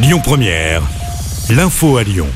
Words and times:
Lyon 0.00 0.20
Première, 0.22 0.80
l'info 1.50 1.96
à 1.96 2.04
Lyon. 2.04 2.28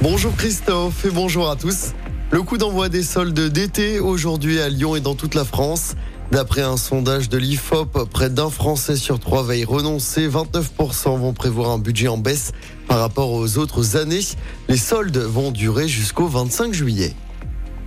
Bonjour 0.00 0.34
Christophe 0.34 1.04
et 1.04 1.10
bonjour 1.10 1.50
à 1.50 1.56
tous. 1.56 1.92
Le 2.30 2.42
coup 2.42 2.56
d'envoi 2.56 2.88
des 2.88 3.02
soldes 3.02 3.38
d'été 3.38 4.00
aujourd'hui 4.00 4.58
à 4.60 4.70
Lyon 4.70 4.96
et 4.96 5.00
dans 5.02 5.14
toute 5.14 5.34
la 5.34 5.44
France. 5.44 5.94
D'après 6.30 6.62
un 6.62 6.78
sondage 6.78 7.28
de 7.28 7.36
l'IFOP, 7.36 8.08
près 8.08 8.30
d'un 8.30 8.48
Français 8.48 8.96
sur 8.96 9.20
trois 9.20 9.42
va 9.42 9.52
renoncer. 9.66 10.26
29% 10.26 11.18
vont 11.18 11.34
prévoir 11.34 11.68
un 11.72 11.78
budget 11.78 12.08
en 12.08 12.16
baisse 12.16 12.52
par 12.88 12.98
rapport 12.98 13.32
aux 13.32 13.58
autres 13.58 13.98
années. 13.98 14.24
Les 14.70 14.78
soldes 14.78 15.18
vont 15.18 15.50
durer 15.50 15.88
jusqu'au 15.88 16.28
25 16.28 16.72
juillet. 16.72 17.12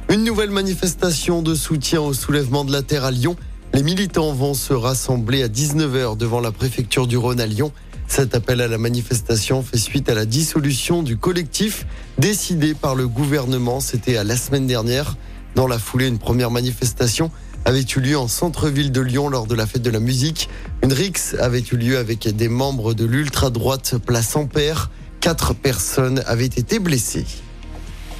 Une 0.09 0.23
nouvelle 0.23 0.51
manifestation 0.51 1.41
de 1.41 1.55
soutien 1.55 1.99
au 1.99 2.13
soulèvement 2.13 2.63
de 2.63 2.71
la 2.71 2.83
terre 2.83 3.03
à 3.05 3.09
Lyon. 3.09 3.35
Les 3.73 3.81
militants 3.81 4.33
vont 4.33 4.53
se 4.53 4.73
rassembler 4.73 5.41
à 5.41 5.47
19h 5.47 6.15
devant 6.15 6.41
la 6.41 6.51
préfecture 6.51 7.07
du 7.07 7.17
Rhône 7.17 7.41
à 7.41 7.47
Lyon. 7.47 7.71
Cet 8.07 8.35
appel 8.35 8.61
à 8.61 8.67
la 8.67 8.77
manifestation 8.77 9.61
fait 9.63 9.77
suite 9.77 10.09
à 10.09 10.13
la 10.13 10.25
dissolution 10.25 11.03
du 11.03 11.17
collectif 11.17 11.85
décidé 12.17 12.73
par 12.73 12.95
le 12.95 13.07
gouvernement. 13.07 13.79
C'était 13.79 14.17
à 14.17 14.23
la 14.23 14.37
semaine 14.37 14.67
dernière. 14.67 15.17
Dans 15.55 15.67
la 15.67 15.79
foulée, 15.79 16.07
une 16.07 16.19
première 16.19 16.51
manifestation 16.51 17.31
avait 17.65 17.85
eu 17.95 17.99
lieu 17.99 18.17
en 18.17 18.27
centre-ville 18.27 18.91
de 18.91 19.01
Lyon 19.01 19.27
lors 19.27 19.47
de 19.47 19.55
la 19.55 19.65
fête 19.65 19.81
de 19.81 19.89
la 19.89 19.99
musique. 19.99 20.49
Une 20.83 20.93
rixe 20.93 21.35
avait 21.39 21.63
eu 21.71 21.75
lieu 21.75 21.97
avec 21.97 22.27
des 22.27 22.47
membres 22.47 22.93
de 22.93 23.05
l'ultra-droite 23.05 23.95
Place 24.05 24.35
Ampère. 24.35 24.91
Quatre 25.19 25.55
personnes 25.55 26.21
avaient 26.27 26.45
été 26.45 26.77
blessées. 26.77 27.25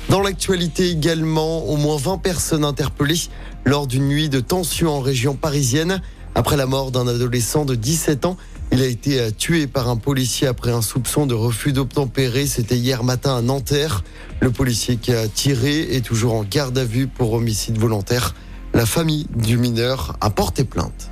Dans 0.09 0.21
l'actualité 0.21 0.89
également, 0.89 1.65
au 1.65 1.77
moins 1.77 1.97
20 1.97 2.17
personnes 2.17 2.63
interpellées 2.63 3.29
lors 3.65 3.85
d'une 3.85 4.07
nuit 4.07 4.29
de 4.29 4.39
tension 4.39 4.89
en 4.89 4.99
région 4.99 5.35
parisienne. 5.35 6.01
Après 6.33 6.57
la 6.57 6.65
mort 6.65 6.91
d'un 6.91 7.07
adolescent 7.07 7.65
de 7.65 7.75
17 7.75 8.25
ans, 8.25 8.37
il 8.71 8.81
a 8.81 8.87
été 8.87 9.19
euh, 9.19 9.31
tué 9.31 9.67
par 9.67 9.89
un 9.89 9.95
policier 9.95 10.47
après 10.47 10.71
un 10.71 10.81
soupçon 10.81 11.25
de 11.25 11.33
refus 11.33 11.71
d'obtempérer. 11.71 12.45
C'était 12.45 12.77
hier 12.77 13.03
matin 13.03 13.37
à 13.37 13.41
Nanterre. 13.41 14.03
Le 14.41 14.51
policier 14.51 14.97
qui 14.97 15.13
a 15.13 15.27
tiré 15.27 15.95
est 15.95 16.05
toujours 16.05 16.33
en 16.33 16.43
garde 16.43 16.77
à 16.77 16.83
vue 16.83 17.07
pour 17.07 17.33
homicide 17.33 17.77
volontaire. 17.77 18.35
La 18.73 18.85
famille 18.85 19.27
du 19.35 19.57
mineur 19.57 20.17
a 20.19 20.29
porté 20.29 20.65
plainte. 20.65 21.09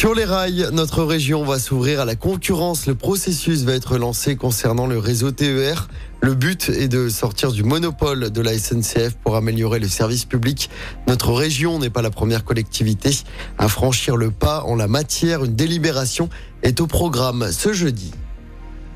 Sur 0.00 0.14
les 0.14 0.24
rails, 0.24 0.66
notre 0.72 1.04
région 1.04 1.44
va 1.44 1.58
s'ouvrir 1.58 2.00
à 2.00 2.06
la 2.06 2.16
concurrence. 2.16 2.86
Le 2.86 2.94
processus 2.94 3.64
va 3.64 3.74
être 3.74 3.98
lancé 3.98 4.34
concernant 4.34 4.86
le 4.86 4.96
réseau 4.96 5.30
TER. 5.30 5.88
Le 6.22 6.34
but 6.34 6.70
est 6.70 6.88
de 6.88 7.10
sortir 7.10 7.52
du 7.52 7.64
monopole 7.64 8.30
de 8.30 8.40
la 8.40 8.58
SNCF 8.58 9.16
pour 9.22 9.36
améliorer 9.36 9.78
le 9.78 9.88
service 9.88 10.24
public. 10.24 10.70
Notre 11.06 11.34
région 11.34 11.78
n'est 11.78 11.90
pas 11.90 12.00
la 12.00 12.08
première 12.08 12.46
collectivité 12.46 13.10
à 13.58 13.68
franchir 13.68 14.16
le 14.16 14.30
pas 14.30 14.62
en 14.62 14.74
la 14.74 14.88
matière. 14.88 15.44
Une 15.44 15.54
délibération 15.54 16.30
est 16.62 16.80
au 16.80 16.86
programme 16.86 17.52
ce 17.52 17.74
jeudi. 17.74 18.10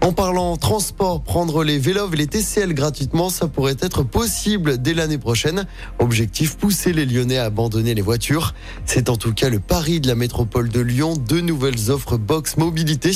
En 0.05 0.12
parlant 0.12 0.55
transport, 0.58 1.22
prendre 1.22 1.64
les 1.64 1.78
vélos 1.78 2.12
et 2.12 2.16
les 2.16 2.27
TCL 2.27 2.74
gratuitement, 2.74 3.30
ça 3.30 3.48
pourrait 3.48 3.78
être 3.80 4.02
possible 4.02 4.77
dès 4.77 4.92
l'année 4.92 5.16
prochaine. 5.16 5.66
Objectif, 5.98 6.58
pousser 6.58 6.92
les 6.92 7.06
Lyonnais 7.06 7.38
à 7.38 7.46
abandonner 7.46 7.94
les 7.94 8.02
voitures. 8.02 8.52
C'est 8.84 9.08
en 9.08 9.16
tout 9.16 9.33
cas 9.33 9.48
le 9.48 9.61
pari 9.61 10.00
de 10.00 10.06
la 10.06 10.14
métropole 10.14 10.69
de 10.69 10.80
Lyon. 10.80 11.14
Deux 11.16 11.41
nouvelles 11.41 11.91
offres 11.91 12.19
box 12.19 12.58
mobilité 12.58 13.12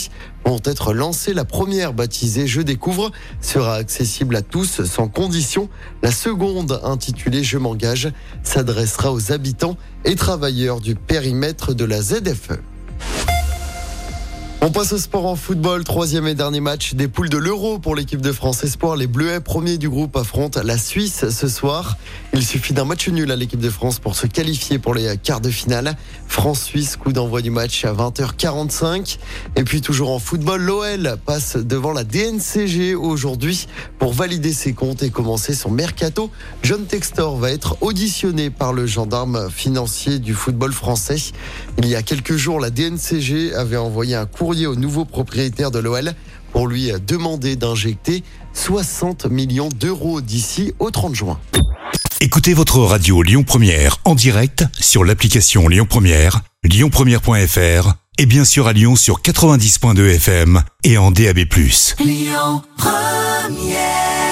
vont 0.47 0.63
être 0.65 0.95
lancées. 0.95 1.35
La 1.35 1.45
première, 1.45 1.93
baptisée 1.93 2.47
Je 2.47 2.63
découvre, 2.63 3.11
sera 3.43 3.75
accessible 3.75 4.35
à 4.35 4.41
tous 4.41 4.83
sans 4.85 5.09
condition. 5.09 5.69
La 6.03 6.11
seconde, 6.11 6.81
intitulée 6.83 7.45
Je 7.45 7.59
m'engage, 7.59 8.11
s'adressera 8.43 9.13
aux 9.13 9.31
habitants 9.31 9.77
et 10.07 10.15
travailleurs 10.15 10.81
du 10.81 10.95
périmètre 10.95 11.75
de 11.75 11.85
la 11.85 12.01
ZFE. 12.01 12.78
On 14.69 14.71
passe 14.71 14.93
au 14.93 14.99
sport 14.99 15.25
en 15.25 15.35
football. 15.35 15.83
Troisième 15.83 16.27
et 16.27 16.35
dernier 16.35 16.61
match 16.61 16.93
des 16.93 17.09
poules 17.09 17.31
de 17.31 17.39
l'Euro 17.39 17.79
pour 17.79 17.97
l'équipe 17.97 18.21
de 18.21 18.33
France 18.33 18.65
Espoir. 18.65 18.97
Les 18.97 19.07
Bleuets, 19.07 19.41
premiers 19.41 19.79
du 19.79 19.89
groupe, 19.89 20.15
affrontent 20.15 20.61
la 20.63 20.77
Suisse 20.77 21.31
ce 21.31 21.49
soir. 21.49 21.97
Il 22.35 22.45
suffit 22.45 22.75
d'un 22.75 22.85
match 22.85 23.09
nul 23.09 23.33
à 23.33 23.37
l'équipe 23.37 23.61
de 23.61 23.71
France 23.71 23.99
pour 23.99 24.15
se 24.15 24.27
qualifier 24.27 24.79
pour 24.79 24.93
les 24.93 25.17
quarts 25.17 25.41
de 25.41 25.49
finale. 25.49 25.97
France-Suisse, 26.27 26.97
coup 26.97 27.15
d'envoi 27.15 27.41
du 27.41 27.51
match 27.51 27.87
à 27.87 27.95
20h45. 27.95 29.17
Et 29.57 29.65
puis 29.65 29.81
toujours 29.81 30.11
en 30.11 30.19
football, 30.19 30.61
l'OL 30.61 31.17
passe 31.25 31.57
devant 31.57 31.95
la 31.95 32.05
DNCG 32.05 32.95
aujourd'hui 32.95 33.69
pour 33.99 34.13
valider 34.13 34.53
ses 34.53 34.75
comptes 34.75 35.03
et 35.03 35.09
commencer 35.09 35.55
son 35.55 35.71
mercato. 35.71 36.31
John 36.63 36.85
Textor 36.85 37.39
va 37.39 37.53
être 37.53 37.79
auditionné 37.81 38.51
par 38.51 38.75
le 38.75 38.87
gendarme 38.87 39.49
financier 39.51 40.19
du 40.19 40.35
football 40.35 40.75
français. 40.75 41.17
Il 41.79 41.87
y 41.89 41.95
a 41.95 42.03
quelques 42.03 42.37
jours, 42.37 42.61
la 42.61 42.69
DNCG 42.69 43.55
avait 43.55 43.79
envoyé 43.79 44.15
un 44.15 44.27
courrier 44.27 44.58
au 44.67 44.75
nouveau 44.75 45.05
propriétaire 45.05 45.71
de 45.71 45.79
l'OL 45.79 46.13
pour 46.53 46.67
lui 46.67 46.91
demander 47.07 47.57
d'injecter 47.57 48.23
60 48.55 49.27
millions 49.27 49.69
d'euros 49.69 50.21
d'ici 50.21 50.73
au 50.79 50.91
30 50.91 51.15
juin. 51.15 51.39
Écoutez 52.21 52.55
votre 52.55 52.81
radio 52.81 53.23
Lyon 53.23 53.45
Première 53.45 53.99
en 54.05 54.15
direct 54.15 54.65
sur 54.79 55.05
l'application 55.05 55.69
Lyon 55.69 55.87
Première, 55.89 56.41
lyonpremière.fr 56.65 57.93
et 58.19 58.27
bien 58.27 58.45
sûr 58.45 58.67
à 58.67 58.73
Lyon 58.73 58.97
sur 58.97 59.21
90.2 59.21 60.15
FM 60.17 60.63
et 60.83 60.99
en 60.99 61.13
DAB+. 61.13 61.39
Lyon 62.01 62.63
Première 62.77 64.28